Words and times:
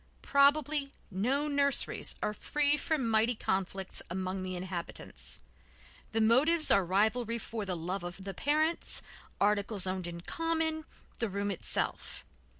Probably 0.23 0.91
no 1.11 1.47
nurseries 1.47 2.15
are 2.23 2.33
free 2.33 2.75
from 2.75 3.07
mighty 3.07 3.35
conflicts 3.35 4.01
among 4.09 4.41
the 4.41 4.55
inhabitants. 4.55 5.41
The 6.11 6.19
motives 6.19 6.71
are 6.71 6.83
rivalry 6.83 7.37
for 7.37 7.65
the 7.65 7.77
love 7.77 8.03
of 8.03 8.23
the 8.23 8.33
parents, 8.33 9.03
articles 9.39 9.85
owned 9.85 10.07
in 10.07 10.21
common, 10.21 10.85
the 11.19 11.29
room 11.29 11.51
itself. 11.51 12.25